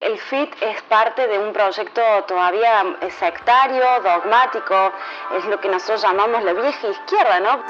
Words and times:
El 0.00 0.18
FIT 0.18 0.50
es 0.62 0.82
parte 0.88 1.26
de 1.28 1.38
un 1.38 1.52
proyecto 1.52 2.00
todavía 2.26 2.82
sectario, 3.18 3.84
dogmático, 4.02 4.92
es 5.38 5.44
lo 5.44 5.60
que 5.60 5.68
nosotros 5.68 6.02
llamamos 6.02 6.42
la 6.42 6.52
vieja 6.52 6.88
izquierda, 6.88 7.40
¿no? 7.40 7.62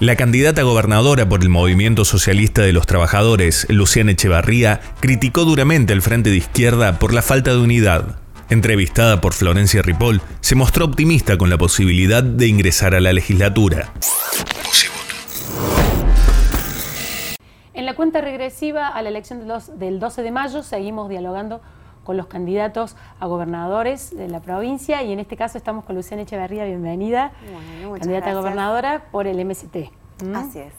La 0.00 0.16
candidata 0.16 0.62
gobernadora 0.62 1.26
por 1.26 1.40
el 1.40 1.48
Movimiento 1.48 2.04
Socialista 2.04 2.60
de 2.60 2.74
los 2.74 2.86
Trabajadores, 2.86 3.66
Luciana 3.70 4.10
Echevarría, 4.10 4.80
criticó 5.00 5.44
duramente 5.44 5.94
al 5.94 6.02
Frente 6.02 6.28
de 6.28 6.36
Izquierda 6.36 6.98
por 6.98 7.14
la 7.14 7.22
falta 7.22 7.52
de 7.52 7.58
unidad. 7.58 8.18
Entrevistada 8.50 9.22
por 9.22 9.32
Florencia 9.32 9.80
Ripoll, 9.80 10.20
se 10.42 10.56
mostró 10.56 10.84
optimista 10.84 11.38
con 11.38 11.48
la 11.48 11.56
posibilidad 11.56 12.22
de 12.22 12.48
ingresar 12.48 12.94
a 12.94 13.00
la 13.00 13.14
legislatura. 13.14 13.94
En 17.84 17.86
la 17.86 17.96
cuenta 17.96 18.22
regresiva 18.22 18.88
a 18.88 19.02
la 19.02 19.10
elección 19.10 19.46
del 19.74 20.00
12 20.00 20.22
de 20.22 20.30
mayo 20.30 20.62
seguimos 20.62 21.10
dialogando 21.10 21.60
con 22.02 22.16
los 22.16 22.28
candidatos 22.28 22.96
a 23.20 23.26
gobernadores 23.26 24.16
de 24.16 24.26
la 24.26 24.40
provincia 24.40 25.02
y 25.02 25.12
en 25.12 25.18
este 25.18 25.36
caso 25.36 25.58
estamos 25.58 25.84
con 25.84 25.94
Luciana 25.94 26.22
Echeverría, 26.22 26.64
bienvenida, 26.64 27.32
candidata 28.00 28.30
a 28.30 28.34
gobernadora 28.36 29.04
por 29.12 29.26
el 29.26 29.44
MST. 29.44 29.76
¿Mm? 30.24 30.34
Así 30.34 30.60
es. 30.60 30.72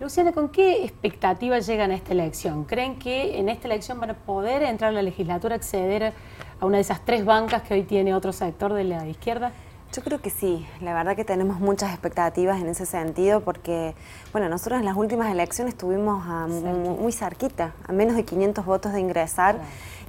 Luciana, 0.00 0.32
¿con 0.32 0.50
qué 0.50 0.84
expectativas 0.84 1.66
llegan 1.66 1.92
a 1.92 1.94
esta 1.94 2.12
elección? 2.12 2.64
¿Creen 2.64 2.98
que 2.98 3.38
en 3.38 3.48
esta 3.48 3.66
elección 3.66 3.98
van 3.98 4.10
a 4.10 4.14
poder 4.14 4.62
entrar 4.62 4.90
a 4.90 4.92
la 4.92 5.00
legislatura, 5.00 5.54
acceder 5.54 6.12
a 6.60 6.66
una 6.66 6.76
de 6.76 6.82
esas 6.82 7.02
tres 7.06 7.24
bancas 7.24 7.62
que 7.62 7.72
hoy 7.72 7.84
tiene 7.84 8.14
otro 8.14 8.34
sector 8.34 8.74
de 8.74 8.84
la 8.84 9.06
izquierda? 9.06 9.52
Yo 9.92 10.02
creo 10.02 10.20
que 10.20 10.30
sí, 10.30 10.64
la 10.80 10.94
verdad 10.94 11.16
que 11.16 11.24
tenemos 11.24 11.58
muchas 11.58 11.90
expectativas 11.90 12.60
en 12.60 12.68
ese 12.68 12.86
sentido 12.86 13.40
porque, 13.40 13.96
bueno, 14.30 14.48
nosotros 14.48 14.78
en 14.78 14.84
las 14.84 14.96
últimas 14.96 15.32
elecciones 15.32 15.74
estuvimos 15.74 16.24
muy, 16.46 17.10
cerquita, 17.10 17.72
a 17.88 17.92
menos 17.92 18.14
de 18.14 18.24
500 18.24 18.64
votos 18.64 18.92
de 18.92 19.00
ingresar 19.00 19.58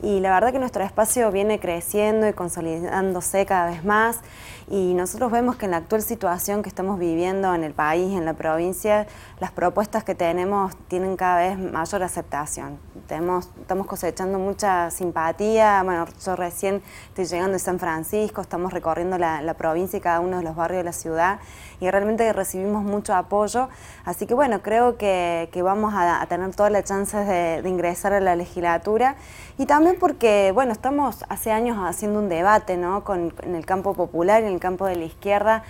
y 0.01 0.19
la 0.19 0.31
verdad 0.33 0.51
que 0.51 0.59
nuestro 0.59 0.83
espacio 0.83 1.31
viene 1.31 1.59
creciendo 1.59 2.27
y 2.27 2.33
consolidándose 2.33 3.45
cada 3.45 3.69
vez 3.69 3.85
más. 3.85 4.19
Y 4.69 4.93
nosotros 4.93 5.31
vemos 5.31 5.57
que 5.57 5.65
en 5.65 5.71
la 5.71 5.77
actual 5.77 6.01
situación 6.01 6.63
que 6.63 6.69
estamos 6.69 6.97
viviendo 6.97 7.53
en 7.53 7.65
el 7.65 7.73
país, 7.73 8.17
en 8.17 8.23
la 8.23 8.33
provincia, 8.33 9.05
las 9.39 9.51
propuestas 9.51 10.05
que 10.05 10.15
tenemos 10.15 10.75
tienen 10.87 11.17
cada 11.17 11.39
vez 11.39 11.57
mayor 11.59 12.03
aceptación. 12.03 12.79
Tenemos, 13.05 13.49
estamos 13.59 13.85
cosechando 13.85 14.39
mucha 14.39 14.89
simpatía, 14.89 15.83
bueno, 15.83 16.05
yo 16.25 16.35
recién 16.37 16.81
estoy 17.09 17.25
llegando 17.25 17.53
de 17.53 17.59
San 17.59 17.79
Francisco, 17.79 18.39
estamos 18.39 18.71
recorriendo 18.71 19.17
la, 19.17 19.53
provincia 19.57 19.97
y 19.97 20.01
cada 20.01 20.21
uno 20.21 20.37
de 20.37 20.43
los 20.43 20.55
barrios 20.55 20.79
de 20.79 20.83
la 20.85 20.93
ciudad 20.93 21.39
y 21.81 21.91
realmente 21.91 22.31
recibimos 22.31 22.83
mucho 22.83 23.13
apoyo, 23.13 23.67
así 24.05 24.25
que 24.25 24.33
bueno, 24.33 24.61
creo 24.61 24.97
que, 24.97 25.49
vamos 25.61 25.93
a, 25.95 26.25
tener 26.27 26.55
todas 26.55 26.71
las 26.71 26.85
chances 26.85 27.27
de, 27.27 27.61
de 27.61 27.69
ingresar 27.69 28.13
a 28.13 28.21
la 28.21 28.37
legislatura. 28.37 29.17
Y 29.57 29.65
también 29.65 29.90
porque, 29.99 30.51
bueno, 30.53 30.71
estamos 30.71 31.23
hace 31.29 31.51
años 31.51 31.77
haciendo 31.79 32.19
un 32.19 32.29
debate, 32.29 32.77
¿no? 32.77 33.03
Con, 33.03 33.33
en 33.43 33.55
el 33.55 33.65
campo 33.65 33.93
popular 33.93 34.43
y 34.43 34.47
en 34.47 34.53
el 34.53 34.59
campo 34.59 34.85
de 34.85 34.95
la 34.95 35.05
izquierda, 35.05 35.63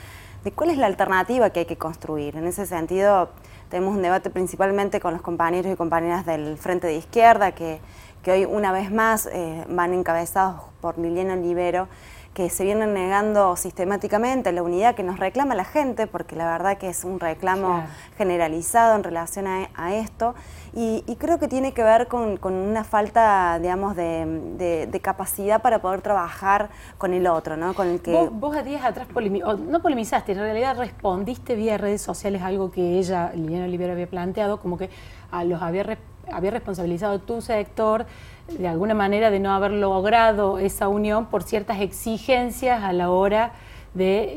de 0.43 0.51
cuál 0.51 0.69
es 0.69 0.77
la 0.77 0.87
alternativa 0.87 1.49
que 1.51 1.61
hay 1.61 1.65
que 1.65 1.77
construir. 1.77 2.35
En 2.35 2.47
ese 2.47 2.65
sentido, 2.65 3.29
tenemos 3.69 3.95
un 3.95 4.01
debate 4.01 4.29
principalmente 4.29 4.99
con 4.99 5.13
los 5.13 5.21
compañeros 5.21 5.71
y 5.71 5.75
compañeras 5.75 6.25
del 6.25 6.57
Frente 6.57 6.87
de 6.87 6.95
Izquierda, 6.95 7.53
que, 7.53 7.79
que 8.23 8.31
hoy 8.31 8.45
una 8.45 8.71
vez 8.71 8.91
más 8.91 9.27
eh, 9.31 9.65
van 9.69 9.93
encabezados 9.93 10.61
por 10.81 10.97
Liliana 10.97 11.33
Olivero, 11.33 11.87
que 12.33 12.49
se 12.49 12.63
vienen 12.63 12.93
negando 12.93 13.57
sistemáticamente 13.57 14.53
la 14.53 14.63
unidad 14.63 14.95
que 14.95 15.03
nos 15.03 15.19
reclama 15.19 15.53
la 15.53 15.65
gente, 15.65 16.07
porque 16.07 16.37
la 16.37 16.49
verdad 16.49 16.77
que 16.77 16.87
es 16.87 17.03
un 17.03 17.19
reclamo 17.19 17.83
generalizado 18.17 18.95
en 18.95 19.03
relación 19.03 19.47
a, 19.47 19.95
esto, 19.95 20.33
y, 20.73 21.03
creo 21.19 21.39
que 21.39 21.49
tiene 21.49 21.73
que 21.73 21.83
ver 21.83 22.07
con, 22.07 22.39
una 22.41 22.85
falta, 22.85 23.59
digamos, 23.59 23.97
de, 23.97 24.99
capacidad 25.01 25.61
para 25.61 25.81
poder 25.81 26.01
trabajar 26.01 26.69
con 26.97 27.13
el 27.13 27.27
otro, 27.27 27.57
¿no? 27.57 27.73
Con 27.73 27.87
el 27.87 28.01
que... 28.01 28.29
Vos, 28.31 28.55
a 28.55 28.63
días 28.63 28.85
atrás 28.85 29.07
no 29.09 29.81
polemizaste, 29.81 30.31
en 30.31 30.37
realidad 30.37 30.77
respondiste 30.77 31.55
vía 31.55 31.77
redes 31.77 32.01
sociales 32.01 32.41
algo 32.43 32.71
que 32.71 32.99
ella, 32.99 33.31
Liliana 33.33 33.65
Olivera, 33.65 33.93
había 33.93 34.07
planteado, 34.07 34.59
como 34.59 34.77
que 34.77 34.89
a 35.31 35.43
los 35.43 35.61
había, 35.61 35.97
había 36.31 36.51
responsabilizado 36.51 37.19
tu 37.19 37.41
sector 37.41 38.05
de 38.47 38.67
alguna 38.67 38.93
manera 38.93 39.31
de 39.31 39.39
no 39.39 39.51
haber 39.51 39.71
logrado 39.71 40.59
esa 40.59 40.87
unión 40.87 41.27
por 41.27 41.43
ciertas 41.43 41.81
exigencias 41.81 42.83
a 42.83 42.93
la 42.93 43.09
hora 43.09 43.53
de 43.93 44.33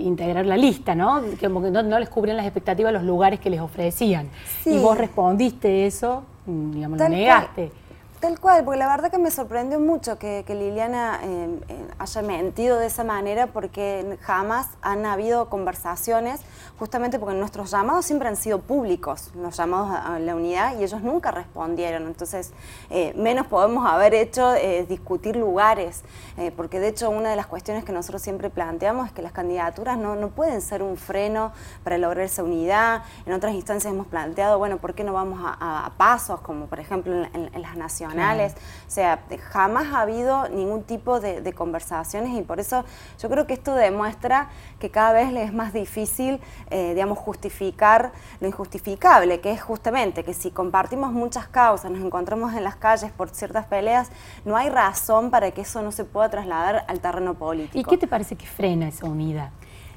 integrar 0.00 0.46
la 0.46 0.56
lista, 0.56 0.94
¿no? 0.94 1.22
Que 1.38 1.48
no, 1.48 1.98
les 1.98 2.08
cubrían 2.08 2.36
las 2.36 2.46
expectativas 2.46 2.92
los 2.92 3.02
lugares 3.02 3.40
que 3.40 3.50
les 3.50 3.60
ofrecían. 3.60 4.28
Y 4.64 4.78
vos 4.78 4.96
respondiste 4.96 5.86
eso, 5.86 6.22
digamos, 6.46 6.98
lo 6.98 7.08
negaste. 7.08 7.72
Tal 8.22 8.38
cual, 8.38 8.62
porque 8.62 8.78
la 8.78 8.86
verdad 8.86 9.10
que 9.10 9.18
me 9.18 9.32
sorprendió 9.32 9.80
mucho 9.80 10.16
que, 10.16 10.44
Liliana 10.46 11.18
eh, 11.24 11.58
eh, 11.68 11.88
haya 11.98 12.22
mentido 12.22 12.78
de 12.78 12.86
esa 12.86 13.02
manera 13.02 13.48
porque 13.48 14.16
jamás 14.20 14.68
han 14.80 15.04
habido 15.06 15.48
conversaciones, 15.48 16.40
justamente 16.78 17.18
porque 17.18 17.34
nuestros 17.34 17.72
llamados 17.72 18.04
siempre 18.04 18.28
han 18.28 18.36
sido 18.36 18.60
públicos, 18.60 19.32
los 19.34 19.56
llamados 19.56 19.90
a, 19.90 20.20
la 20.20 20.36
unidad, 20.36 20.78
y 20.78 20.84
ellos 20.84 21.02
nunca 21.02 21.32
respondieron. 21.32 22.06
Entonces, 22.06 22.52
eh, 22.90 23.12
menos 23.16 23.48
podemos 23.48 23.90
haber 23.90 24.14
hecho 24.14 24.52
discutir 24.88 25.34
lugares, 25.34 26.02
porque 26.56 26.78
de 26.78 26.88
hecho 26.88 27.10
una 27.10 27.30
de 27.30 27.36
las 27.36 27.48
cuestiones 27.48 27.84
que 27.84 27.90
nosotros 27.90 28.22
siempre 28.22 28.50
planteamos 28.50 29.08
es 29.08 29.12
que 29.12 29.22
las 29.22 29.32
candidaturas 29.32 29.98
no, 29.98 30.14
no 30.14 30.28
pueden 30.28 30.60
ser 30.60 30.84
un 30.84 30.96
freno 30.96 31.50
para 31.82 31.98
lograr 31.98 32.24
esa 32.26 32.44
unidad. 32.44 33.02
En 33.26 33.32
otras 33.32 33.52
instancias 33.52 33.92
hemos 33.92 34.06
planteado, 34.06 34.58
bueno, 34.58 34.78
¿por 34.78 34.94
qué 34.94 35.02
no 35.02 35.12
vamos 35.12 35.40
a, 35.42 35.90
pasos, 35.96 36.40
como 36.40 36.66
por 36.66 36.78
ejemplo 36.78 37.12
en 37.34 37.62
las 37.62 37.76
naciones? 37.76 38.11
O 38.86 38.90
sea, 38.94 39.20
jamás 39.50 39.92
ha 39.94 40.02
habido 40.02 40.48
ningún 40.48 40.82
tipo 40.82 41.20
de, 41.20 41.52
conversaciones 41.52 42.38
y 42.38 42.42
por 42.42 42.60
eso 42.60 42.84
yo 43.18 43.28
creo 43.28 43.46
que 43.46 43.54
esto 43.54 43.74
demuestra 43.74 44.48
que 44.78 44.90
cada 44.90 45.12
vez 45.12 45.32
le 45.32 45.42
es 45.42 45.52
más 45.52 45.72
difícil, 45.72 46.40
eh, 46.70 46.94
digamos, 46.94 47.18
justificar 47.18 48.12
lo 48.40 48.48
injustificable, 48.48 49.40
que 49.40 49.52
es 49.52 49.62
justamente 49.62 50.24
que 50.24 50.34
si 50.34 50.50
compartimos 50.50 51.12
muchas 51.12 51.46
causas, 51.46 51.90
nos 51.90 52.04
encontramos 52.04 52.54
en 52.54 52.64
las 52.64 52.76
calles 52.76 53.12
por 53.12 53.30
ciertas 53.30 53.66
peleas, 53.66 54.10
no 54.44 54.56
hay 54.56 54.68
razón 54.68 55.30
para 55.30 55.50
que 55.50 55.62
eso 55.62 55.82
no 55.82 55.92
se 55.92 56.04
pueda 56.04 56.28
trasladar 56.28 56.84
al 56.88 57.00
terreno 57.00 57.34
político. 57.34 57.78
¿Y 57.78 57.84
qué 57.84 57.98
te 57.98 58.06
parece 58.06 58.36
que 58.36 58.46
frena 58.46 58.88
esa 58.88 59.06
unidad? 59.06 59.50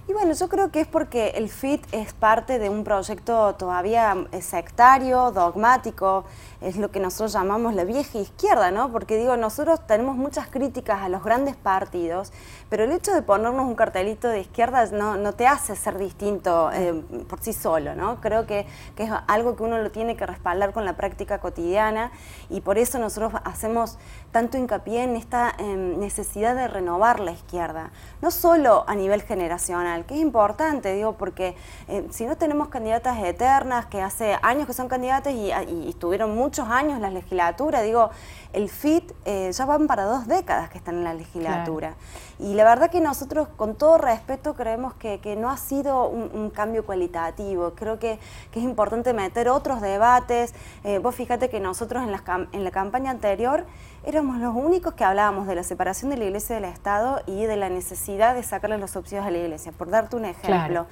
Y 0.08 0.14
bueno, 0.14 0.34
yo 0.34 0.48
creo 0.50 0.70
que 0.70 0.82
es 0.82 0.88
porque 0.88 1.30
el 1.30 1.50
FIT 1.50 1.92
es 1.92 2.14
parte 2.14 2.60
de 2.60 2.70
un 2.70 2.84
proyecto 2.84 3.56
todavía 3.56 4.16
eh, 4.32 4.44
sectario, 4.44 5.32
dogmático, 5.32 6.26
es 6.62 6.78
lo 6.78 6.92
que 6.92 7.00
nosotros 7.00 7.34
llamamos 7.34 7.74
la 7.74 7.86
vieja 7.86 8.20
izquierda, 8.20 8.70
¿no? 8.70 8.92
Porque 8.92 9.18
digo, 9.18 9.36
nosotros 9.36 9.80
tenemos 9.88 10.16
muchas 10.16 10.48
críticas 10.48 11.02
a 11.02 11.10
los 11.10 11.24
grandes 11.24 11.56
partidos, 11.56 12.32
pero 12.70 12.84
el 12.84 12.92
hecho 12.92 13.16
de 13.16 13.24
ponernos 13.24 13.66
un 13.66 13.74
cartelito 13.74 14.28
de 14.28 14.42
izquierda 14.42 14.86
no, 14.88 15.18
no 15.18 15.34
te 15.34 15.48
hace 15.48 15.76
ser 15.76 15.98
distinto 15.98 16.70
eh, 16.72 17.04
por 17.28 17.40
sí 17.40 17.54
solo, 17.54 17.96
¿no? 17.96 18.22
Creo 18.22 18.46
que, 18.46 18.68
que, 18.96 19.04
es 19.04 19.12
algo 19.28 19.56
que 19.56 19.64
uno 19.64 19.80
lo 19.80 19.92
tiene 19.92 20.16
que 20.16 20.28
respaldar 20.28 20.72
con 20.72 20.86
la 20.86 20.96
práctica 20.98 21.40
cotidiana 21.40 22.12
y 22.50 22.62
por 22.62 22.78
eso 22.78 23.00
nosotros 23.00 23.34
hacemos 23.44 23.98
tanto 24.32 24.58
hincapié 24.58 25.04
en 25.04 25.16
esta 25.16 25.54
em, 25.58 25.98
necesidad 26.00 26.56
de 26.56 26.68
renovar 26.68 27.20
la 27.20 27.32
izquierda, 27.32 27.92
no 28.22 28.32
solo 28.32 28.84
a 28.88 28.96
nivel 28.96 29.22
generacional, 29.22 29.95
que 30.04 30.16
es 30.16 30.20
importante, 30.20 30.94
digo, 30.94 31.14
porque 31.14 31.56
eh, 31.88 32.06
si 32.10 32.26
no 32.26 32.36
tenemos 32.36 32.68
candidatas 32.68 33.18
eternas 33.24 33.86
que 33.86 34.02
hace 34.02 34.38
años 34.42 34.68
que 34.68 34.74
son 34.74 34.90
candidatas 34.90 35.34
y, 35.34 35.52
y 35.70 35.90
estuvieron 35.90 36.36
muchos 36.36 36.68
años 36.68 36.96
en 36.96 37.02
la 37.02 37.10
legislatura, 37.10 37.82
digo, 37.82 38.10
el 38.56 38.70
FIT 38.70 39.12
eh, 39.26 39.52
ya 39.52 39.66
van 39.66 39.86
para 39.86 40.06
dos 40.06 40.28
décadas 40.28 40.70
que 40.70 40.78
están 40.78 40.96
en 40.96 41.04
la 41.04 41.14
legislatura. 41.14 41.96
Y 42.40 42.54
la 42.54 42.64
verdad 42.64 42.90
que 42.90 43.02
nosotros, 43.02 43.50
con 43.50 43.76
todo 43.76 43.98
respeto, 43.98 44.56
creemos 44.56 44.94
que, 44.94 45.20
no 45.38 45.50
ha 45.50 45.58
sido 45.58 46.08
un, 46.08 46.50
cambio 46.50 46.86
cualitativo. 46.86 47.74
Creo 47.76 48.00
que, 48.00 48.14
es 48.54 48.64
importante 48.64 49.14
meter 49.14 49.50
otros 49.50 49.82
debates. 49.82 50.54
Eh, 50.86 51.00
vos 51.00 51.14
fíjate 51.16 51.50
que 51.50 51.60
nosotros 51.60 52.04
en 52.04 52.12
la, 52.12 52.48
en 52.54 52.64
la 52.64 52.72
campaña 52.72 53.12
anterior 53.12 53.66
éramos 54.06 54.38
los 54.38 54.56
únicos 54.56 54.94
que 54.94 55.04
hablábamos 55.04 55.48
de 55.48 55.56
la 55.56 55.64
separación 55.64 56.12
de 56.12 56.18
la 56.18 56.26
iglesia 56.26 56.56
del 56.56 56.66
Estado 56.66 57.22
y 57.26 57.46
de 57.46 57.56
la 57.56 57.70
necesidad 57.70 58.36
de 58.36 58.44
sacarle 58.44 58.78
los 58.78 58.92
subsidios 58.92 59.26
a 59.26 59.32
la 59.32 59.40
iglesia. 59.40 59.72
Por 59.72 59.90
darte 59.90 60.16
un 60.16 60.26
ejemplo. 60.26 60.86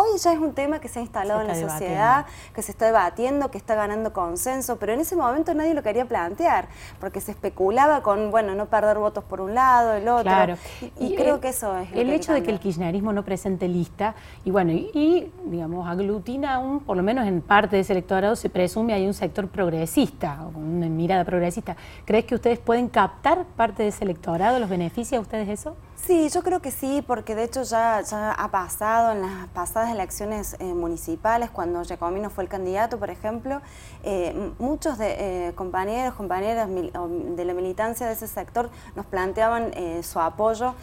Hoy 0.00 0.16
ya 0.16 0.32
es 0.32 0.38
un 0.38 0.52
tema 0.52 0.78
que 0.78 0.86
se 0.86 1.00
ha 1.00 1.02
instalado 1.02 1.40
en 1.40 1.48
la 1.48 1.56
sociedad, 1.56 2.26
que 2.54 2.62
se 2.62 2.70
está 2.70 2.86
debatiendo, 2.86 3.50
que 3.50 3.58
está 3.58 3.74
ganando 3.74 4.12
consenso, 4.12 4.76
pero 4.76 4.92
en 4.92 5.00
ese 5.00 5.16
momento 5.16 5.52
nadie 5.54 5.74
lo 5.74 5.82
quería 5.82 6.04
plantear, 6.04 6.68
porque 7.00 7.20
se 7.20 7.32
especulaba 7.32 8.00
con, 8.04 8.30
bueno, 8.30 8.54
no 8.54 8.66
perder 8.66 8.98
votos 8.98 9.24
por 9.24 9.40
un 9.40 9.56
lado, 9.56 9.94
el 9.94 10.06
otro. 10.06 10.22
Claro. 10.22 10.56
Y, 11.00 11.16
creo 11.16 11.40
que 11.40 11.48
eso 11.48 11.76
es. 11.76 11.88
el 11.94 12.10
hecho 12.10 12.32
de 12.32 12.44
que 12.44 12.52
el 12.52 12.60
kirchnerismo 12.60 13.12
no 13.12 13.24
presente 13.24 13.66
lista, 13.66 14.14
y 14.44 14.52
bueno, 14.52 14.70
y, 14.70 15.32
digamos, 15.46 15.88
aglutina 15.88 16.60
un, 16.60 16.78
por 16.78 16.96
lo 16.96 17.02
menos 17.02 17.26
en 17.26 17.40
parte 17.40 17.74
de 17.74 17.82
ese 17.82 17.92
electorado 17.92 18.36
se 18.36 18.48
presume 18.50 18.92
hay 18.92 19.04
un 19.04 19.14
sector 19.14 19.48
progresista, 19.48 20.38
con 20.54 20.62
una 20.62 20.86
mirada 20.86 21.24
progresista. 21.24 21.76
¿Crees 22.04 22.24
que 22.24 22.36
ustedes 22.36 22.60
pueden 22.60 22.88
captar 22.88 23.46
parte 23.56 23.82
de 23.82 23.88
ese 23.88 24.04
electorado? 24.04 24.60
¿Los 24.60 24.70
beneficia 24.70 25.18
a 25.18 25.20
ustedes 25.20 25.48
eso? 25.48 25.74
Sí, 26.06 26.28
yo 26.30 26.42
creo 26.42 26.62
que 26.62 26.70
sí, 26.70 27.02
porque 27.06 27.34
de 27.34 27.44
hecho 27.44 27.64
ya, 27.64 28.00
ya 28.00 28.32
ha 28.32 28.50
pasado 28.50 29.12
en 29.12 29.20
las 29.20 29.48
pasadas 29.48 29.90
elecciones 29.90 30.56
eh, 30.58 30.64
municipales, 30.64 31.50
cuando 31.50 31.82
Giacomino 31.82 32.30
fue 32.30 32.44
el 32.44 32.48
candidato, 32.48 32.98
por 32.98 33.10
ejemplo, 33.10 33.60
eh, 34.04 34.52
muchos 34.58 34.96
de, 34.96 35.48
eh, 35.48 35.52
compañeros, 35.54 36.14
compañeras 36.14 36.68
de 36.70 37.44
la 37.44 37.52
militancia 37.52 38.06
de 38.06 38.12
ese 38.12 38.28
sector 38.28 38.70
nos 38.94 39.06
planteaban 39.06 39.72
su 40.02 40.20
apoyo, 40.20 40.74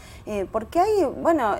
porque 0.52 0.80
hay, 0.80 1.06
bueno, 1.06 1.56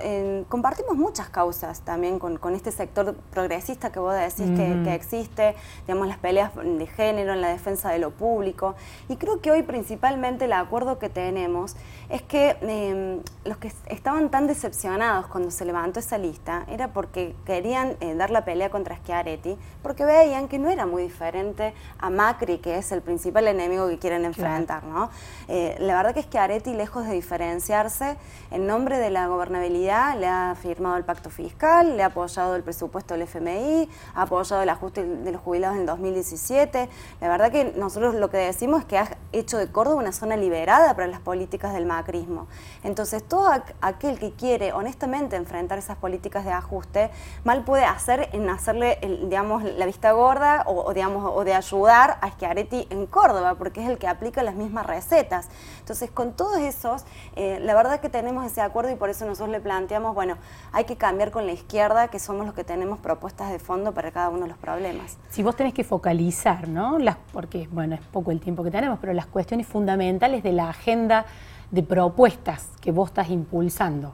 compartimos 0.48 0.96
muchas 0.96 1.28
causas 1.28 1.80
también 1.80 2.18
con, 2.18 2.54
este 2.54 2.70
sector 2.70 3.14
progresista 3.32 3.90
que 3.90 3.98
vos 3.98 4.14
decís 4.14 4.46
que, 4.56 4.82
que, 4.84 4.94
existe, 4.94 5.56
digamos, 5.86 6.06
las 6.08 6.18
peleas 6.18 6.52
de 6.54 6.86
género, 6.86 7.32
en 7.32 7.40
la 7.40 7.48
defensa 7.48 7.90
de 7.90 7.98
lo 7.98 8.10
público, 8.10 8.76
y 9.08 9.16
creo 9.16 9.40
que 9.40 9.50
hoy 9.50 9.62
principalmente 9.62 10.44
el 10.44 10.52
acuerdo 10.52 10.98
que 10.98 11.08
tenemos 11.08 11.76
es 12.08 12.22
que 12.22 12.56
em, 12.60 13.22
los 13.46 13.56
que 13.58 13.72
estaban 13.86 14.30
tan 14.30 14.46
decepcionados 14.46 15.26
cuando 15.26 15.50
se 15.50 15.64
levantó 15.64 16.00
esa 16.00 16.18
lista 16.18 16.64
era 16.68 16.92
porque 16.92 17.34
querían 17.44 17.96
eh, 18.00 18.14
dar 18.14 18.30
la 18.30 18.44
pelea 18.44 18.70
contra 18.70 18.96
Schiaretti, 18.96 19.56
porque 19.82 20.04
veían 20.04 20.48
que 20.48 20.58
no 20.58 20.68
era 20.68 20.86
muy 20.86 21.02
diferente 21.02 21.74
a 21.98 22.10
Macri, 22.10 22.58
que 22.58 22.78
es 22.78 22.92
el 22.92 23.02
principal 23.02 23.46
enemigo 23.46 23.88
que 23.88 23.98
quieren 23.98 24.24
enfrentar. 24.24 24.84
¿no? 24.84 25.10
Eh, 25.48 25.76
la 25.78 25.96
verdad 25.96 26.14
que 26.14 26.22
Schiaretti, 26.22 26.74
lejos 26.74 27.06
de 27.06 27.12
diferenciarse, 27.12 28.16
en 28.50 28.66
nombre 28.66 28.98
de 28.98 29.10
la 29.10 29.26
gobernabilidad, 29.28 30.18
le 30.18 30.26
ha 30.26 30.54
firmado 30.60 30.96
el 30.96 31.04
pacto 31.04 31.30
fiscal, 31.30 31.96
le 31.96 32.02
ha 32.02 32.06
apoyado 32.06 32.56
el 32.56 32.62
presupuesto 32.62 33.14
del 33.14 33.22
FMI, 33.22 33.88
ha 34.14 34.22
apoyado 34.22 34.62
el 34.62 34.68
ajuste 34.68 35.04
de 35.04 35.32
los 35.32 35.40
jubilados 35.40 35.76
en 35.76 35.86
2017. 35.86 36.88
La 37.20 37.28
verdad 37.28 37.50
que 37.52 37.72
nosotros 37.76 38.14
lo 38.14 38.30
que 38.30 38.38
decimos 38.38 38.80
es 38.80 38.86
que 38.86 38.98
ha 38.98 39.16
hecho 39.32 39.58
de 39.58 39.68
Córdoba 39.68 39.96
una 39.96 40.12
zona 40.12 40.36
liberada 40.36 40.94
para 40.94 41.06
las 41.06 41.20
políticas 41.20 41.74
del 41.74 41.86
macrismo. 41.86 42.46
Entonces, 42.82 43.22
todo 43.22 43.35
aquel 43.80 44.18
que 44.18 44.32
quiere 44.32 44.72
honestamente 44.72 45.36
enfrentar 45.36 45.78
esas 45.78 45.96
políticas 45.96 46.44
de 46.44 46.52
ajuste, 46.52 47.10
mal 47.44 47.64
puede 47.64 47.84
hacer 47.84 48.28
en 48.32 48.48
hacerle, 48.48 48.98
digamos, 49.24 49.62
la 49.62 49.86
vista 49.86 50.12
gorda 50.12 50.64
o, 50.66 50.92
digamos, 50.92 51.30
o 51.34 51.44
de 51.44 51.54
ayudar 51.54 52.18
a 52.20 52.30
Schiaretti 52.30 52.86
en 52.90 53.06
Córdoba, 53.06 53.54
porque 53.56 53.82
es 53.82 53.88
el 53.88 53.98
que 53.98 54.08
aplica 54.08 54.42
las 54.42 54.54
mismas 54.54 54.86
recetas. 54.86 55.48
Entonces, 55.80 56.10
con 56.10 56.32
todos 56.32 56.58
esos, 56.58 57.04
eh, 57.34 57.58
la 57.60 57.74
verdad 57.74 58.00
que 58.00 58.08
tenemos 58.08 58.44
ese 58.44 58.60
acuerdo 58.60 58.90
y 58.90 58.96
por 58.96 59.10
eso 59.10 59.24
nosotros 59.26 59.50
le 59.50 59.60
planteamos, 59.60 60.14
bueno, 60.14 60.36
hay 60.72 60.84
que 60.84 60.96
cambiar 60.96 61.30
con 61.30 61.46
la 61.46 61.52
izquierda, 61.52 62.08
que 62.08 62.18
somos 62.18 62.46
los 62.46 62.54
que 62.54 62.64
tenemos 62.64 62.98
propuestas 62.98 63.50
de 63.50 63.58
fondo 63.58 63.92
para 63.92 64.10
cada 64.10 64.28
uno 64.30 64.42
de 64.42 64.48
los 64.48 64.58
problemas. 64.58 65.18
Si 65.30 65.42
vos 65.42 65.56
tenés 65.56 65.74
que 65.74 65.84
focalizar, 65.84 66.68
¿no? 66.68 66.98
Las, 66.98 67.16
porque, 67.32 67.68
bueno, 67.70 67.94
es 67.94 68.00
poco 68.00 68.30
el 68.30 68.40
tiempo 68.40 68.62
que 68.64 68.70
tenemos, 68.70 68.98
pero 69.00 69.12
las 69.12 69.26
cuestiones 69.26 69.66
fundamentales 69.66 70.42
de 70.42 70.52
la 70.52 70.70
agenda 70.70 71.26
de 71.70 71.82
propuestas 71.82 72.68
que 72.80 72.92
vos 72.92 73.10
estás 73.10 73.30
impulsando, 73.30 74.12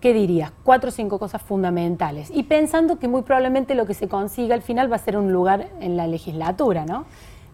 ¿qué 0.00 0.12
dirías? 0.12 0.52
Cuatro 0.64 0.88
o 0.88 0.92
cinco 0.92 1.18
cosas 1.18 1.42
fundamentales. 1.42 2.30
Y 2.32 2.42
pensando 2.44 2.98
que 2.98 3.08
muy 3.08 3.22
probablemente 3.22 3.74
lo 3.74 3.86
que 3.86 3.94
se 3.94 4.08
consiga 4.08 4.54
al 4.54 4.62
final 4.62 4.90
va 4.90 4.96
a 4.96 4.98
ser 4.98 5.16
un 5.16 5.32
lugar 5.32 5.70
en 5.80 5.96
la 5.96 6.06
legislatura, 6.06 6.84
¿no? 6.84 7.06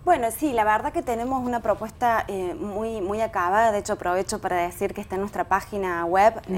Bueno, 0.02 0.28
sí, 0.30 0.54
la 0.54 0.64
verdad 0.64 0.94
que 0.94 1.02
tenemos 1.02 1.44
una 1.44 1.60
propuesta 1.60 2.24
eh, 2.26 2.54
muy, 2.54 3.02
muy 3.02 3.20
acabada. 3.20 3.70
De 3.70 3.78
hecho, 3.80 3.92
aprovecho 3.92 4.40
para 4.40 4.56
decir 4.56 4.94
que 4.94 5.02
está 5.02 5.16
en 5.16 5.20
nuestra 5.20 5.44
página 5.44 6.06
web, 6.06 6.40
uh 6.48 6.52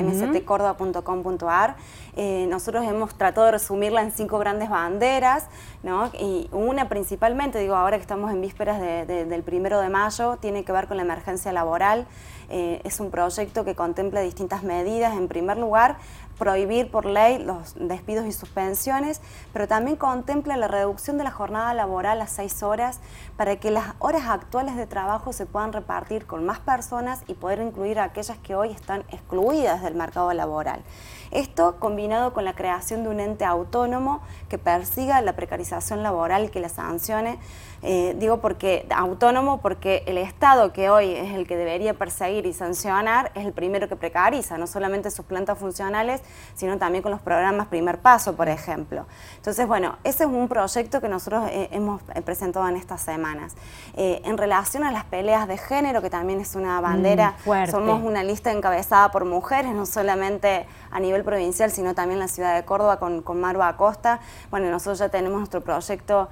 Eh, 2.15 2.47
nosotros 2.49 2.85
hemos 2.85 3.15
tratado 3.17 3.47
de 3.47 3.53
resumirla 3.53 4.03
en 4.03 4.13
cinco 4.13 4.39
grandes 4.39 4.71
banderas, 4.71 5.49
¿no? 5.83 6.09
Y 6.21 6.49
una 6.53 6.89
principalmente, 6.89 7.59
digo, 7.59 7.75
ahora 7.75 7.97
que 7.97 8.03
estamos 8.03 8.31
en 8.31 8.41
vísperas 8.41 8.81
del 8.81 9.43
primero 9.43 9.81
de 9.81 9.89
mayo, 9.89 10.37
tiene 10.37 10.65
que 10.65 10.71
ver 10.71 10.87
con 10.87 10.97
la 10.97 11.03
emergencia 11.03 11.53
laboral. 11.53 12.07
Eh, 12.51 12.81
es 12.85 13.01
un 13.01 13.11
proyecto 13.11 13.65
que 13.65 13.75
contempla 13.75 14.21
distintas 14.21 14.63
medidas. 14.63 15.17
En 15.17 15.29
primer 15.29 15.57
lugar, 15.57 15.97
prohibir 16.39 16.91
por 16.91 17.07
ley 17.07 17.39
los 17.39 17.75
despidos 17.77 18.27
y 18.27 18.33
suspensiones, 18.33 19.21
pero 19.53 19.69
también 19.69 19.97
contempla 19.97 20.57
la 20.57 20.67
reducción 20.67 21.19
de 21.19 21.25
la 21.25 21.31
jornada 21.31 21.73
laboral 21.75 22.21
a 22.21 22.27
seis 22.27 22.63
horas 22.63 23.01
para 23.37 23.57
que 23.57 23.71
las 23.71 23.95
horas 24.01 24.25
actuales 24.27 24.77
de 24.77 24.87
trabajo 24.87 25.33
se 25.33 25.47
puedan 25.47 25.73
repartir 25.73 26.27
con 26.27 26.45
más 26.45 26.59
personas 26.59 27.23
y 27.29 27.35
poder 27.35 27.61
incluir 27.61 27.99
a 27.99 28.05
aquellas 28.05 28.39
que 28.39 28.55
hoy 28.55 28.71
están 28.71 29.05
excluidas 29.11 29.83
del 29.83 29.95
mercado 29.95 30.33
laboral. 30.33 30.83
Esto 31.31 31.77
combinado 31.79 32.35
con 32.35 32.45
la 32.45 32.55
creación 32.55 33.05
de 33.05 33.09
un 33.09 33.21
ente 33.21 33.45
autónomo 33.45 34.21
que 34.49 34.59
persiga 34.59 35.21
la 35.23 35.35
precarización 35.35 36.03
laboral, 36.03 36.51
que 36.51 36.61
la 36.61 36.69
sancione, 36.69 37.39
eh, 37.85 38.15
digo 38.17 38.39
porque 38.39 38.87
autónomo 38.95 39.61
porque 39.61 40.05
el 40.07 40.17
Estado 40.17 40.73
que 40.73 40.89
hoy 40.89 41.13
es 41.15 41.33
el 41.33 41.49
que 41.49 41.57
debería 41.57 41.95
perseguir 41.95 42.47
y 42.47 42.53
sancionar 42.53 43.33
es 43.35 43.45
el 43.45 43.53
primero 43.53 43.89
que 43.89 43.97
precariza, 43.97 44.57
no 44.57 44.69
solamente 44.69 45.11
sus 45.11 45.25
plantas 45.25 45.59
funcionales, 45.59 46.21
sino 46.55 46.79
también 46.79 47.03
con 47.03 47.11
los 47.11 47.21
programas 47.21 47.67
Primer 47.67 47.99
Paso, 47.99 48.37
por 48.37 48.49
ejemplo. 48.49 49.07
Entonces, 49.37 49.67
bueno, 49.67 49.97
ese 50.05 50.25
es 50.25 50.31
un 50.31 50.47
proyecto 50.47 51.01
que 51.01 51.09
nosotros 51.09 51.49
eh, 51.51 51.71
hemos 51.73 52.01
eh, 52.15 52.23
presentado 52.23 52.69
en 52.69 52.77
estas 52.77 53.01
semanas. 53.01 53.57
en 53.95 54.39
relación 54.39 54.85
a 54.85 54.93
las 54.93 55.05
peleas 55.05 55.49
de 55.49 55.59
género, 55.59 56.01
que 56.03 56.11
también 56.11 56.41
es 56.41 56.55
una 56.55 56.81
bandera, 56.81 57.35
mm, 57.45 57.71
somos 57.71 58.03
una 58.03 58.23
lista 58.23 58.53
encabezada 58.53 59.11
por 59.11 59.25
mujeres, 59.25 59.75
no 59.75 59.87
solamente 59.87 60.67
a 60.91 61.01
nivel 61.01 61.25
provincial, 61.25 61.71
sino 61.71 61.95
también 61.95 62.19
en 62.19 62.21
la 62.21 62.29
ciudad 62.29 62.55
de 62.55 62.65
Córdoba 62.65 62.99
con, 62.99 63.23
con 63.23 63.41
Marva 63.41 63.69
Acosta. 63.69 64.21
Bueno, 64.51 64.71
nosotros 64.71 64.99
ya 64.99 65.09
tenemos 65.09 65.39
nuestro 65.39 65.61
proyecto 65.63 66.29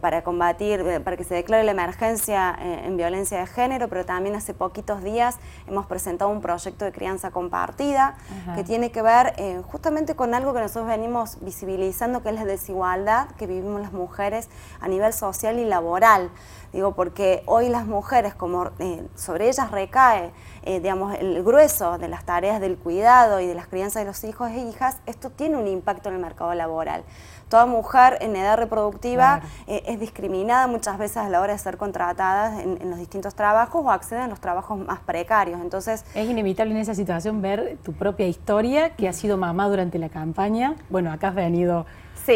para 0.00 0.22
combatir 0.22 0.81
eh, 0.86 1.00
para 1.00 1.16
que 1.16 1.24
se 1.24 1.34
declare 1.34 1.64
la 1.64 1.70
emergencia 1.72 2.56
eh, 2.60 2.82
en 2.84 2.96
violencia 2.96 3.38
de 3.38 3.46
género, 3.46 3.88
pero 3.88 4.04
también 4.04 4.34
hace 4.34 4.54
poquitos 4.54 5.02
días 5.02 5.36
hemos 5.66 5.86
presentado 5.86 6.30
un 6.30 6.40
proyecto 6.40 6.84
de 6.84 6.92
crianza 6.92 7.30
compartida 7.30 8.16
que 8.54 8.64
tiene 8.64 8.90
que 8.90 9.02
ver 9.02 9.34
eh, 9.36 9.62
justamente 9.66 10.14
con 10.14 10.34
algo 10.34 10.52
que 10.52 10.60
nosotros 10.60 10.86
venimos 10.86 11.38
visibilizando, 11.40 12.22
que 12.22 12.30
es 12.30 12.34
la 12.34 12.44
desigualdad 12.44 13.28
que 13.38 13.46
vivimos 13.46 13.80
las 13.80 13.92
mujeres 13.92 14.48
a 14.80 14.88
nivel 14.88 15.12
social 15.12 15.58
y 15.58 15.64
laboral. 15.64 16.30
Digo, 16.72 16.94
porque 16.94 17.42
hoy 17.46 17.68
las 17.68 17.86
mujeres, 17.86 18.34
como 18.34 18.70
sobre 19.14 19.48
ellas 19.48 19.70
recae, 19.70 20.32
digamos, 20.64 21.14
el 21.18 21.42
grueso 21.44 21.98
de 21.98 22.08
las 22.08 22.24
tareas 22.24 22.62
del 22.62 22.78
cuidado 22.78 23.40
y 23.40 23.46
de 23.46 23.54
las 23.54 23.66
crianzas 23.66 24.02
de 24.02 24.06
los 24.06 24.24
hijos 24.24 24.50
e 24.50 24.60
hijas, 24.60 24.96
esto 25.04 25.28
tiene 25.28 25.58
un 25.58 25.68
impacto 25.68 26.08
en 26.08 26.14
el 26.14 26.22
mercado 26.22 26.54
laboral. 26.54 27.04
Toda 27.52 27.66
mujer 27.66 28.16
en 28.22 28.34
edad 28.34 28.56
reproductiva 28.56 29.42
eh, 29.66 29.82
es 29.84 30.00
discriminada 30.00 30.66
muchas 30.72 30.98
veces 30.98 31.18
a 31.18 31.28
la 31.28 31.40
hora 31.40 31.52
de 31.52 31.58
ser 31.58 31.76
contratada 31.76 32.60
en, 32.62 32.90
los 32.90 32.98
distintos 32.98 33.34
trabajos 33.34 33.84
o 33.84 33.90
accede 33.90 34.20
a 34.20 34.26
los 34.26 34.40
trabajos 34.40 34.78
más 34.78 35.00
precarios. 35.00 35.60
Entonces 35.60 36.04
es 36.14 36.28
inevitable 36.28 36.74
en 36.74 36.80
esa 36.80 36.94
situación 36.94 37.40
ver 37.42 37.78
tu 37.82 37.92
propia 37.92 38.26
historia, 38.26 38.90
que 38.96 39.08
ha 39.08 39.12
sido 39.12 39.36
mamá 39.36 39.68
durante 39.68 39.98
la 39.98 40.08
campaña. 40.08 40.74
Bueno, 40.90 41.12
acá 41.12 41.28
has 41.28 41.34
venido 41.34 41.86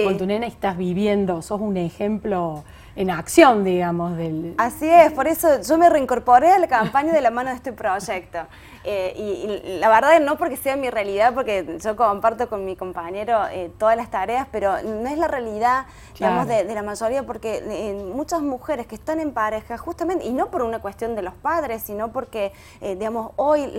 con 0.05 0.19
tu 0.19 0.27
nena 0.27 0.47
y 0.47 0.51
estás 0.51 0.77
viviendo, 0.77 1.43
sos 1.43 1.61
un 1.61 1.77
ejemplo 1.77 2.65
en 2.97 3.11
acción, 3.11 3.63
digamos. 3.63 4.17
Del... 4.17 4.55
Así 4.59 4.89
es, 4.89 5.13
por 5.13 5.29
eso 5.29 5.61
yo 5.63 5.79
me 5.79 5.89
reincorporé 5.89 6.51
a 6.51 6.59
la 6.59 6.67
campaña 6.67 7.13
de 7.13 7.21
la 7.21 7.31
mano 7.31 7.51
de 7.51 7.57
este 7.57 7.73
proyecto. 7.73 8.39
Eh, 8.89 9.15
y, 9.17 9.81
la 9.81 9.89
verdad 9.89 10.21
no 10.21 10.39
porque 10.39 10.57
sea 10.57 10.77
mi 10.77 10.91
realidad, 10.91 11.35
porque 11.35 11.77
yo 11.83 11.97
comparto 11.97 12.49
con 12.49 12.65
mi 12.65 12.77
compañero 12.77 13.41
eh, 13.51 13.69
todas 13.81 13.97
las 13.97 14.13
tareas, 14.13 14.47
pero 14.53 14.81
no 14.81 15.09
es 15.09 15.19
la 15.19 15.27
realidad, 15.27 15.87
digamos, 16.15 16.47
de, 16.47 16.73
la 16.73 16.85
mayoría, 16.85 17.25
porque 17.25 17.65
eh, 17.67 18.01
muchas 18.27 18.43
mujeres 18.43 18.89
que 18.89 18.97
están 18.97 19.21
en 19.21 19.31
pareja, 19.31 19.79
justamente, 19.79 20.27
y 20.27 20.33
no 20.33 20.51
por 20.51 20.63
una 20.63 20.81
cuestión 20.81 21.15
de 21.15 21.23
los 21.23 21.35
padres, 21.35 21.83
sino 21.83 22.11
porque, 22.11 22.53
digamos, 22.81 23.31
hoy 23.37 23.71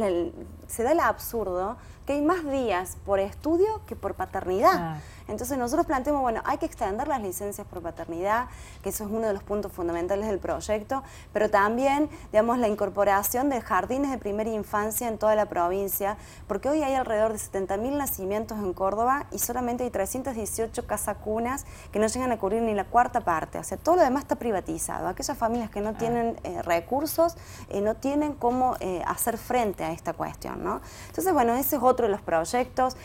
se 0.67 0.83
da 0.83 0.91
el 0.91 0.99
absurdo 0.99 1.77
que 2.07 2.13
hay 2.13 2.21
más 2.21 2.49
días 2.49 2.97
por 3.05 3.19
estudio 3.19 3.81
que 3.85 3.97
por 3.97 4.15
paternidad. 4.15 5.01
Entonces 5.27 5.57
nosotros 5.57 5.85
planteamos, 5.85 6.21
bueno, 6.21 6.41
hay 6.45 6.57
que 6.57 6.65
extender 6.65 7.05
las 7.05 7.21
licencias 7.21 7.67
por 7.67 7.81
paternidad, 7.81 8.47
que 8.81 8.89
eso 8.89 9.03
es 9.03 9.09
uno 9.11 9.27
de 9.27 9.33
los 9.33 9.43
puntos 9.43 9.73
fundamentales 9.73 10.27
del 10.27 10.39
proyecto, 10.39 11.03
pero 11.33 11.49
también, 11.49 12.09
digamos, 12.31 12.59
la 12.59 12.69
incorporación 12.69 13.49
de 13.49 13.59
jardines 13.59 14.09
de 14.09 14.17
primera 14.17 14.49
infancia 14.49 15.09
en 15.09 15.17
toda 15.17 15.35
la 15.35 15.47
provincia, 15.47 16.15
porque 16.47 16.69
hoy 16.69 16.81
hay 16.81 16.93
alrededor 16.93 17.33
de 17.33 17.39
70.000 17.39 17.97
nacimientos 17.97 18.57
en 18.57 18.71
Córdoba 18.71 19.27
y 19.31 19.39
solamente 19.39 19.83
hay 19.83 19.89
318 19.89 20.87
casacunas 20.87 21.65
que 21.91 21.99
no 21.99 22.07
llegan 22.07 22.31
a 22.31 22.39
cubrir 22.39 22.61
ni 22.61 22.73
la 22.73 22.85
cuarta 22.85 23.19
parte. 23.19 23.59
O 23.59 23.63
sea, 23.65 23.77
todo 23.77 23.97
lo 23.97 24.03
demás 24.03 24.21
está 24.21 24.37
privatizado. 24.37 25.09
Aquellas 25.09 25.37
familias 25.37 25.69
que 25.69 25.81
no 25.81 25.89
ah. 25.89 25.97
tienen 25.97 26.39
eh, 26.43 26.61
recursos 26.61 27.35
eh, 27.67 27.81
no 27.81 27.95
tienen 27.95 28.31
cómo 28.31 28.77
eh, 28.79 29.03
hacer 29.05 29.37
frente 29.37 29.83
a 29.83 29.91
esta 29.91 30.13
cuestión, 30.13 30.56
Entonces, 30.57 31.33
bueno, 31.33 31.53
ese 31.53 31.77
es 31.77 31.81
otro 31.81 32.05
de 32.05 32.11
los 32.11 32.21
proyectos. 32.21 32.95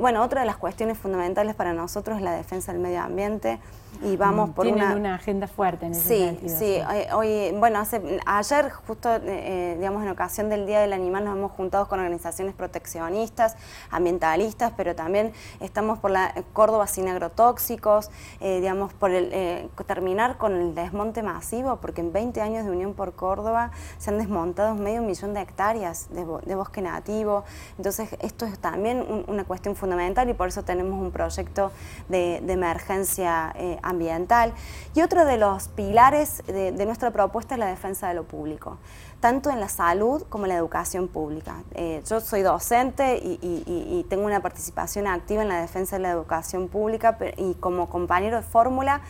bueno, 0.00 0.22
otra 0.22 0.40
de 0.42 0.46
las 0.46 0.56
cuestiones 0.56 0.98
fundamentales 0.98 1.54
para 1.54 1.72
nosotros 1.72 2.18
es 2.18 2.22
la 2.22 2.32
defensa 2.32 2.72
del 2.72 2.80
medio 2.80 3.02
ambiente 3.02 3.58
y 4.02 4.16
vamos 4.16 4.50
por 4.50 4.64
Tienen 4.64 4.84
una... 4.84 4.96
una 4.96 5.14
agenda 5.16 5.48
fuerte 5.48 5.86
en 5.86 5.92
ese 5.92 6.02
sí, 6.02 6.24
sentido. 6.24 6.58
Sí, 6.58 7.12
hoy, 7.12 7.52
bueno, 7.58 7.80
hace, 7.80 8.20
ayer 8.26 8.70
justo, 8.70 9.12
eh, 9.12 9.20
eh, 9.24 9.74
digamos, 9.78 10.02
en 10.02 10.10
ocasión 10.10 10.48
del 10.48 10.66
Día 10.66 10.80
del 10.80 10.92
Animal 10.92 11.24
nos 11.24 11.36
hemos 11.36 11.52
juntado 11.52 11.88
con 11.88 11.98
organizaciones 11.98 12.54
proteccionistas, 12.54 13.56
ambientalistas, 13.90 14.72
pero 14.76 14.94
también 14.94 15.32
estamos 15.60 15.98
por 15.98 16.12
la 16.12 16.32
Córdoba 16.52 16.86
sin 16.86 17.08
agrotóxicos, 17.08 18.10
eh, 18.40 18.60
digamos, 18.60 18.92
por 18.92 19.10
el, 19.10 19.68
terminar 19.86 20.36
con 20.36 20.54
el 20.54 20.74
desmonte 20.74 21.22
masivo, 21.22 21.76
porque 21.76 22.00
en 22.00 22.12
20 22.12 22.40
años 22.40 22.64
de 22.64 22.70
Unión 22.70 22.94
por 22.94 23.14
Córdoba 23.14 23.72
se 23.98 24.10
han 24.10 24.18
desmontado 24.18 24.74
medio 24.74 25.02
millón 25.02 25.34
de 25.34 25.40
hectáreas 25.40 26.08
de, 26.10 26.54
bosque 26.54 26.82
nativo, 26.82 27.44
entonces 27.76 28.10
esto 28.20 28.44
es 28.44 28.58
también 28.58 29.24
una 29.26 29.44
cuestión 29.44 29.74
fundamental 29.76 30.28
y 30.28 30.34
por 30.34 30.48
eso 30.48 30.62
tenemos 30.62 31.00
un 31.00 31.10
proyecto 31.10 31.72
de, 32.08 32.36
emergencia 32.58 33.54
ambiental. 33.82 34.52
Y 34.94 35.02
otro 35.02 35.24
de 35.24 35.36
los 35.36 35.68
pilares 35.68 36.42
de, 36.46 36.72
nuestra 36.86 37.10
propuesta 37.10 37.54
es 37.54 37.58
la 37.58 37.66
defensa 37.66 38.08
de 38.08 38.14
lo 38.14 38.24
público 38.24 38.78
tanto 39.20 39.50
en 39.50 39.58
la 39.58 39.68
salud 39.68 40.22
como 40.28 40.44
en 40.44 40.50
la 40.50 40.56
educación 40.56 41.08
pública. 41.08 41.64
Eh, 41.74 42.02
yo 42.08 42.20
soy 42.20 42.42
docente 42.42 43.18
y, 43.20 44.06
tengo 44.08 44.24
una 44.24 44.40
participación 44.40 45.06
activa 45.06 45.42
en 45.42 45.48
la 45.48 45.60
defensa 45.60 45.96
de 45.96 46.02
la 46.02 46.10
educación 46.10 46.68
pública 46.68 47.18
y 47.36 47.54
como 47.54 47.90
compañero 47.90 48.36
de 48.36 48.42
fórmula 48.42 49.02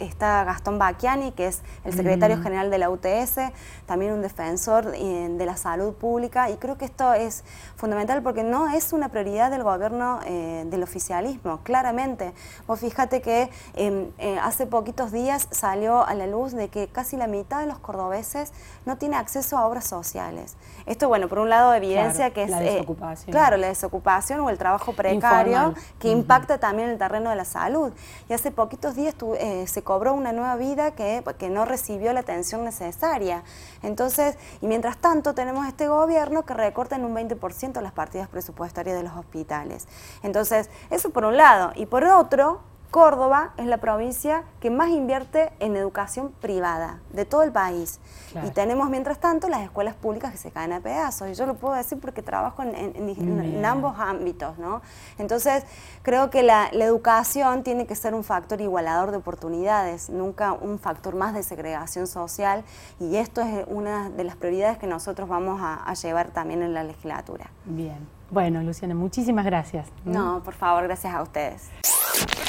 está, 0.00 0.44
Gastón 0.44 0.78
Bacchiani, 0.78 1.32
que 1.32 1.46
es 1.46 1.62
el 1.84 1.94
secretario 1.94 2.42
general 2.42 2.70
de 2.70 2.78
la 2.78 2.90
UTS, 2.90 3.38
también 3.86 4.12
un 4.12 4.20
defensor 4.20 4.92
eh, 4.94 5.28
de 5.30 5.46
la 5.46 5.56
salud 5.56 5.94
pública 5.94 6.50
y 6.50 6.56
creo 6.56 6.76
que 6.76 6.84
esto 6.84 7.14
es 7.14 7.44
fundamental 7.76 8.22
porque 8.22 8.42
no 8.42 8.68
es 8.68 8.92
una 8.92 9.08
prioridad 9.08 9.50
del 9.50 9.62
gobierno 9.62 10.20
eh, 10.26 10.64
del 10.66 10.82
oficialismo, 10.82 11.60
claramente. 11.62 12.34
Vos 12.66 12.80
fíjate 12.80 13.22
que 13.22 13.50
em, 13.74 14.10
hace 14.42 14.66
poquitos 14.66 15.12
días 15.12 15.48
salió 15.50 16.04
a 16.04 16.12
la 16.14 16.26
luz 16.26 16.52
de 16.52 16.68
que 16.68 16.88
casi 16.88 17.16
la 17.16 17.28
mitad 17.28 17.60
de 17.60 17.66
los 17.66 17.78
cordobeses 17.78 18.52
no 18.84 18.98
tiene 18.98 19.16
acceso 19.16 19.27
a 19.36 19.66
obras 19.66 19.84
sociales. 19.84 20.56
Esto, 20.86 21.08
bueno, 21.08 21.28
por 21.28 21.38
un 21.38 21.50
lado 21.50 21.74
evidencia 21.74 22.30
que 22.30 22.44
es... 22.44 22.50
La 22.50 22.62
eh, 22.62 22.72
desocupación. 22.72 23.30
claro, 23.30 23.56
la 23.56 23.68
desocupación 23.68 24.40
o 24.40 24.50
el 24.50 24.58
trabajo 24.58 24.92
precario 24.94 25.74
que 25.98 26.10
impacta 26.10 26.58
también 26.58 26.88
el 26.88 26.98
terreno 26.98 27.30
de 27.30 27.36
la 27.36 27.44
salud. 27.44 27.92
Y 28.28 28.32
hace 28.32 28.50
poquitos 28.50 28.96
días 28.96 29.14
eh, 29.38 29.66
se 29.66 29.82
cobró 29.82 30.14
una 30.14 30.32
nueva 30.32 30.56
vida 30.56 30.92
que, 30.92 31.22
que 31.38 31.50
no 31.50 31.64
recibió 31.64 32.12
la 32.12 32.20
atención 32.20 32.64
necesaria. 32.64 33.42
Entonces, 33.82 34.36
y 34.62 34.66
mientras 34.66 34.96
tanto 34.96 35.34
tenemos 35.34 35.66
este 35.66 35.88
gobierno 35.88 36.44
que 36.44 36.54
recorta 36.54 36.96
en 36.96 37.04
un 37.04 37.14
20% 37.14 37.80
las 37.80 37.92
partidas 37.92 38.28
presupuestarias 38.28 38.96
de 38.96 39.02
los 39.02 39.12
hospitales. 39.16 39.86
Entonces, 40.22 40.70
eso 40.90 41.10
por 41.10 41.24
un 41.24 41.36
lado. 41.36 41.72
Y 41.74 41.86
por 41.86 42.04
otro, 42.04 42.60
Córdoba 42.90 43.50
es 43.58 43.66
la 43.66 43.76
provincia 43.76 44.44
que 44.60 44.70
más 44.70 44.88
invierte 44.88 45.52
en 45.60 45.76
educación 45.76 46.32
privada 46.40 47.00
de 47.12 47.26
todo 47.26 47.42
el 47.42 47.52
país. 47.52 48.00
Y 48.46 48.50
tenemos, 48.50 48.88
mientras 48.88 49.18
tanto, 49.18 49.48
las 49.48 49.60
escuelas 49.60 49.94
públicas 49.94 50.32
que 50.32 50.38
se 50.38 50.50
caen 50.50 50.72
a 50.72 50.80
pedazos. 50.80 51.28
Y 51.28 51.34
yo 51.34 51.44
lo 51.44 51.54
puedo 51.54 51.74
decir 51.74 51.98
porque 52.00 52.22
trabajo 52.22 52.62
en, 52.62 53.64
ambos 53.64 53.98
ámbitos. 53.98 54.58
¿no? 54.58 54.80
Entonces, 55.18 55.64
creo 56.02 56.30
que 56.30 56.42
la, 56.42 56.68
educación 56.72 57.62
tiene 57.62 57.86
que 57.86 57.94
ser 57.94 58.14
un 58.14 58.24
factor 58.24 58.60
igualador 58.62 59.10
de 59.10 59.18
oportunidades, 59.18 60.08
nunca 60.08 60.52
un 60.52 60.78
factor 60.78 61.14
más 61.14 61.34
de 61.34 61.42
segregación 61.42 62.06
social. 62.06 62.64
Y 63.00 63.16
esto 63.16 63.42
es 63.42 63.66
una 63.68 64.08
de 64.08 64.24
las 64.24 64.36
prioridades 64.36 64.78
que 64.78 64.86
nosotros 64.86 65.28
vamos 65.28 65.60
a, 65.62 65.92
llevar 65.98 66.30
también 66.30 66.62
en 66.62 66.74
la 66.74 66.84
legislatura. 66.84 67.50
Bien. 67.64 67.98
Bueno, 68.30 68.62
Luciana, 68.62 68.94
muchísimas 68.94 69.44
gracias. 69.44 69.88
No, 70.04 70.42
por 70.42 70.54
favor, 70.54 70.84
gracias 70.84 71.14
a 71.14 71.22
ustedes. 71.22 71.70